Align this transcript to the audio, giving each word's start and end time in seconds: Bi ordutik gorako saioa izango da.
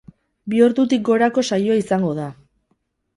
Bi 0.53 0.61
ordutik 0.67 1.03
gorako 1.09 1.43
saioa 1.49 1.75
izango 1.83 2.09
da. 2.21 2.25